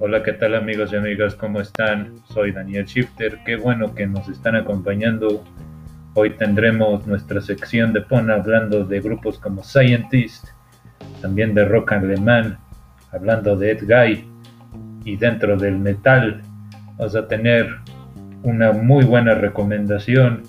Hola, 0.00 0.22
¿qué 0.22 0.32
tal 0.32 0.54
amigos 0.54 0.92
y 0.92 0.96
amigas? 0.96 1.34
¿Cómo 1.34 1.60
están? 1.60 2.14
Soy 2.28 2.52
Daniel 2.52 2.84
Shifter. 2.84 3.40
Qué 3.44 3.56
bueno 3.56 3.94
que 3.94 4.06
nos 4.06 4.28
están 4.28 4.56
acompañando. 4.56 5.44
Hoy 6.14 6.30
tendremos 6.30 7.06
nuestra 7.06 7.40
sección 7.40 7.92
de 7.92 8.02
PON 8.02 8.30
hablando 8.30 8.84
de 8.84 9.00
grupos 9.00 9.38
como 9.38 9.62
Scientist, 9.62 10.48
también 11.22 11.54
de 11.54 11.64
rock 11.64 11.92
alemán, 11.92 12.58
hablando 13.12 13.56
de 13.56 13.70
Ed 13.70 13.84
Guy 13.86 14.28
y 15.04 15.16
dentro 15.16 15.56
del 15.56 15.78
metal 15.78 16.42
vamos 16.98 17.14
a 17.14 17.28
tener 17.28 17.68
una 18.42 18.72
muy 18.72 19.04
buena 19.04 19.34
recomendación 19.34 20.42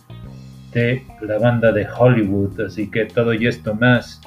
de 0.74 1.06
la 1.22 1.38
banda 1.38 1.72
de 1.72 1.88
Hollywood. 1.88 2.62
Así 2.62 2.90
que 2.90 3.06
todo 3.06 3.34
y 3.34 3.48
esto 3.48 3.76
más 3.76 4.22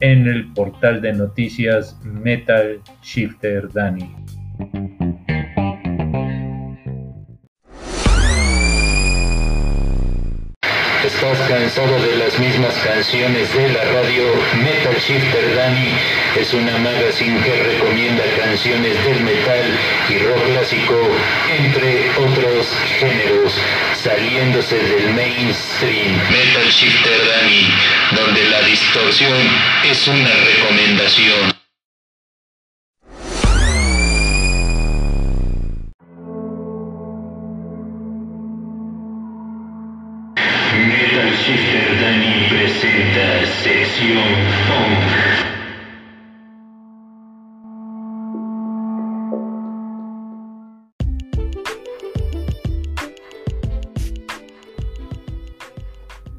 en 0.00 0.26
el 0.26 0.52
portal 0.52 1.00
de 1.00 1.12
noticias 1.12 1.98
Metal 2.02 2.80
Shifter 3.02 3.72
Dani. 3.72 4.14
¿Estás 11.04 11.38
cansado 11.48 12.02
de 12.02 12.16
las 12.16 12.38
mismas 12.38 12.74
canciones 12.84 13.54
de 13.54 13.68
la 13.68 13.84
radio? 13.84 14.24
Metal 14.58 14.94
Shifter 14.94 15.54
Dani 15.54 15.88
es 16.38 16.52
una 16.52 16.76
magazine 16.78 17.40
que 17.42 17.62
recomienda 17.62 18.22
canciones 18.38 19.04
del 19.04 19.20
metal 19.24 19.62
y 20.16 20.18
rock 20.18 20.44
clásico, 20.52 20.94
entre 21.58 22.10
otros 22.10 22.66
géneros, 22.98 23.52
saliéndose 23.94 24.76
del 24.76 25.12
mainstream. 25.14 26.16
Metal 26.30 26.68
Shifter 26.70 27.20
Dani, 27.26 27.68
donde 28.12 28.44
la 28.50 28.62
distorsión 28.62 29.36
es 29.90 30.08
una 30.08 30.30
recomendación. 30.30 31.52
Metal 40.86 41.32
Shifter 41.44 42.00
Dani 42.00 42.46
presenta 42.48 43.46
sección 43.62 45.05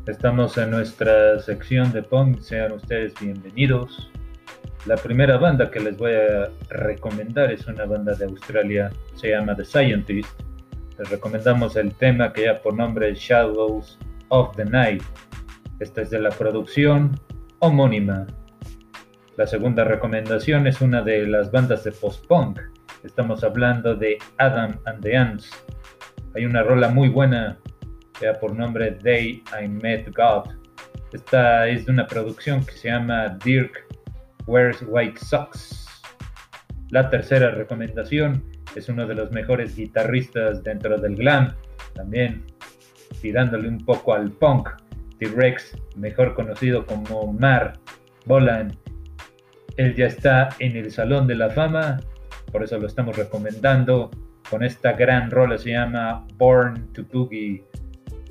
Estamos 0.07 0.57
en 0.57 0.71
nuestra 0.71 1.37
sección 1.39 1.91
de 1.91 2.01
punk, 2.01 2.39
sean 2.39 2.71
ustedes 2.71 3.13
bienvenidos. 3.19 4.09
La 4.85 4.95
primera 4.95 5.37
banda 5.37 5.69
que 5.69 5.81
les 5.81 5.97
voy 5.97 6.13
a 6.13 6.49
recomendar 6.69 7.51
es 7.51 7.67
una 7.67 7.83
banda 7.83 8.15
de 8.15 8.23
Australia, 8.23 8.89
se 9.15 9.31
llama 9.31 9.53
The 9.53 9.65
Scientist. 9.65 10.29
Les 10.97 11.09
recomendamos 11.09 11.75
el 11.75 11.93
tema 11.93 12.31
que 12.31 12.45
ya 12.45 12.61
por 12.61 12.73
nombre 12.73 13.13
Shadows 13.15 13.99
of 14.29 14.55
the 14.55 14.63
Night. 14.63 15.03
Esta 15.81 16.03
es 16.03 16.09
de 16.09 16.21
la 16.21 16.29
producción 16.29 17.19
homónima. 17.59 18.27
La 19.35 19.45
segunda 19.45 19.83
recomendación 19.83 20.67
es 20.67 20.79
una 20.79 21.01
de 21.01 21.27
las 21.27 21.51
bandas 21.51 21.83
de 21.83 21.91
post-punk. 21.91 22.61
Estamos 23.03 23.43
hablando 23.43 23.93
de 23.93 24.19
Adam 24.37 24.79
and 24.85 25.01
the 25.01 25.17
Ants. 25.17 25.51
Hay 26.33 26.45
una 26.45 26.63
rola 26.63 26.87
muy 26.87 27.09
buena 27.09 27.57
sea 28.19 28.33
por 28.33 28.55
nombre 28.55 28.97
Day 29.03 29.43
I 29.61 29.67
Met 29.67 30.15
God. 30.15 30.49
Esta 31.13 31.67
es 31.67 31.85
de 31.85 31.91
una 31.91 32.07
producción 32.07 32.65
que 32.65 32.71
se 32.73 32.89
llama 32.89 33.37
Dirk 33.43 33.85
Wears 34.45 34.83
White 34.87 35.19
Socks. 35.19 35.85
La 36.89 37.09
tercera 37.09 37.51
recomendación 37.51 38.43
es 38.75 38.89
uno 38.89 39.05
de 39.07 39.15
los 39.15 39.31
mejores 39.31 39.75
guitarristas 39.75 40.63
dentro 40.63 40.97
del 40.97 41.15
glam, 41.15 41.53
también 41.93 42.43
tirándole 43.21 43.67
un 43.67 43.83
poco 43.85 44.13
al 44.13 44.31
punk, 44.31 44.69
T-Rex, 45.19 45.77
mejor 45.95 46.33
conocido 46.33 46.85
como 46.85 47.33
Mar 47.33 47.73
Bolan. 48.25 48.75
Él 49.77 49.95
ya 49.95 50.07
está 50.07 50.49
en 50.59 50.75
el 50.75 50.91
Salón 50.91 51.27
de 51.27 51.35
la 51.35 51.49
Fama, 51.49 51.99
por 52.51 52.63
eso 52.63 52.77
lo 52.77 52.87
estamos 52.87 53.15
recomendando 53.15 54.11
con 54.49 54.63
esta 54.63 54.93
gran 54.93 55.29
rola, 55.29 55.57
se 55.57 55.71
llama 55.71 56.25
Born 56.35 56.93
to 56.93 57.03
Boogie 57.11 57.63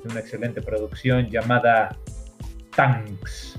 una 0.07 0.19
excelente 0.19 0.61
producción 0.61 1.29
llamada 1.29 1.95
Tanks. 2.75 3.57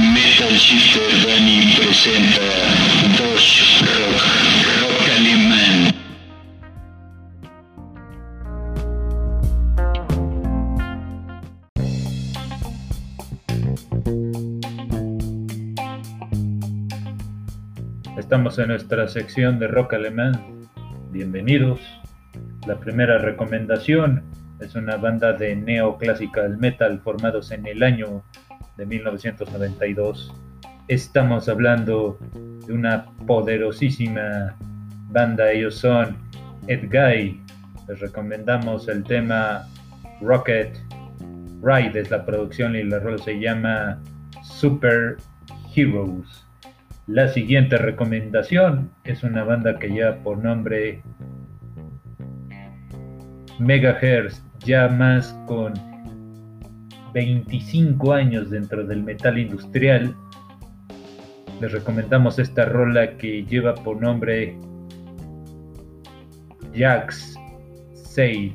Metal 0.00 0.54
Shifter 0.54 1.26
Dani 1.26 1.74
presenta 1.76 2.69
Estamos 18.30 18.60
en 18.60 18.68
nuestra 18.68 19.08
sección 19.08 19.58
de 19.58 19.66
rock 19.66 19.94
alemán. 19.94 20.68
Bienvenidos. 21.10 21.80
La 22.64 22.78
primera 22.78 23.18
recomendación 23.18 24.22
es 24.60 24.76
una 24.76 24.96
banda 24.98 25.32
de 25.32 25.56
neoclassical 25.56 26.56
metal 26.56 27.00
formados 27.00 27.50
en 27.50 27.66
el 27.66 27.82
año 27.82 28.22
de 28.76 28.86
1992. 28.86 30.32
Estamos 30.86 31.48
hablando 31.48 32.20
de 32.68 32.72
una 32.72 33.06
poderosísima 33.26 34.54
banda. 35.08 35.50
Ellos 35.50 35.74
son 35.74 36.16
Ed 36.68 36.88
Guy. 36.88 37.42
Les 37.88 37.98
recomendamos 37.98 38.86
el 38.86 39.02
tema 39.02 39.66
Rocket 40.20 40.78
Ride, 41.60 41.98
es 41.98 42.12
la 42.12 42.24
producción 42.24 42.76
y 42.76 42.84
la 42.84 43.00
rola 43.00 43.18
se 43.18 43.40
llama 43.40 44.00
Super 44.44 45.16
Heroes. 45.74 46.46
La 47.10 47.26
siguiente 47.26 47.76
recomendación 47.76 48.88
es 49.02 49.24
una 49.24 49.42
banda 49.42 49.76
que 49.80 49.88
lleva 49.88 50.14
por 50.22 50.38
nombre 50.38 51.02
Megahertz, 53.58 54.44
ya 54.60 54.86
más 54.86 55.36
con 55.48 55.74
25 57.12 58.12
años 58.12 58.48
dentro 58.50 58.86
del 58.86 59.02
metal 59.02 59.38
industrial. 59.38 60.14
Les 61.60 61.72
recomendamos 61.72 62.38
esta 62.38 62.66
rola 62.66 63.16
que 63.16 63.44
lleva 63.44 63.74
por 63.74 64.00
nombre 64.00 64.56
Jax 66.76 67.36
Seid. 67.92 68.54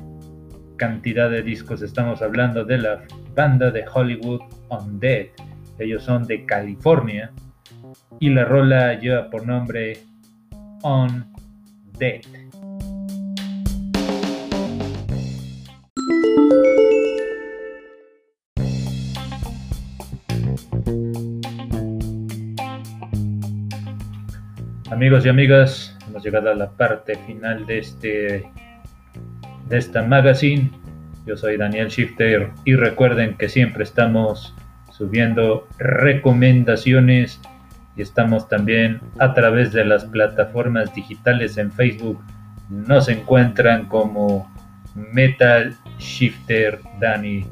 cantidad 0.78 1.30
de 1.30 1.44
discos. 1.44 1.84
Estamos 1.84 2.24
hablando 2.24 2.66
de 2.66 2.80
la 2.80 3.04
banda 3.36 3.70
de 3.70 3.86
Hollywood 3.88 4.42
On 4.70 5.00
Dead. 5.00 5.28
Ellos 5.78 6.02
son 6.02 6.26
de 6.26 6.44
California 6.48 7.32
y 8.20 8.32
la 8.32 8.46
rola 8.46 8.96
lleva 8.96 9.30
por 9.30 9.46
nombre 9.46 10.00
On 10.82 11.36
Amigos 24.92 25.26
y 25.26 25.30
amigas, 25.30 25.98
hemos 26.08 26.24
llegado 26.24 26.52
a 26.52 26.56
la 26.56 26.72
parte 26.72 27.16
final 27.26 27.66
de 27.66 27.80
este 27.80 28.52
de 29.70 29.78
esta 29.78 30.04
magazine. 30.04 30.72
Yo 31.26 31.38
soy 31.38 31.56
Daniel 31.56 31.88
Shifter 31.88 32.52
y 32.66 32.76
recuerden 32.76 33.36
que 33.38 33.48
siempre 33.48 33.84
estamos 33.84 34.54
subiendo 34.92 35.68
recomendaciones 35.78 37.40
estamos 38.02 38.48
también 38.48 39.00
a 39.20 39.34
través 39.34 39.72
de 39.72 39.86
las 39.86 40.06
plataformas 40.06 40.94
digitales 40.94 41.58
en 41.58 41.72
Facebook. 41.72 42.22
Nos 42.70 43.10
encuentran 43.10 43.88
como 43.88 44.52
Metal 44.96 45.76
Shifter 46.00 46.80
Dani. 47.00 47.46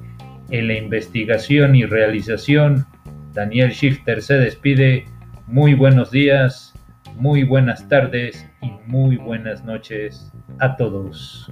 En 0.50 0.68
la 0.68 0.74
investigación 0.76 1.76
y 1.76 1.86
realización, 1.86 2.86
Daniel 3.34 3.72
Shifter 3.72 4.22
se 4.22 4.36
despide. 4.36 5.06
Muy 5.48 5.74
buenos 5.74 6.12
días, 6.12 6.74
muy 7.16 7.44
buenas 7.44 7.88
tardes 7.88 8.48
y 8.62 8.72
muy 8.86 9.18
buenas 9.18 9.64
noches 9.64 10.32
a 10.60 10.76
todos. 10.76 11.52